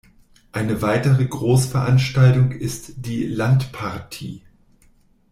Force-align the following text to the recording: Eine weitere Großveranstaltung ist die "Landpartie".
Eine 0.51 0.81
weitere 0.81 1.23
Großveranstaltung 1.27 2.53
ist 2.53 3.05
die 3.05 3.23
"Landpartie". 3.27 4.41